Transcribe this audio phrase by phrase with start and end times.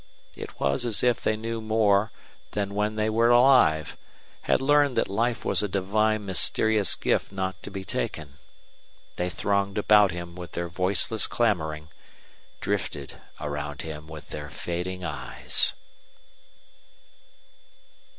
[0.35, 2.11] It was as if they knew more
[2.53, 3.97] than when they were alive,
[4.41, 8.39] had learned that life was a divine mysterious gift not to be taken.
[9.17, 11.89] They thronged about him with their voiceless clamoring,
[12.61, 15.75] drifted around him with their fading eyes.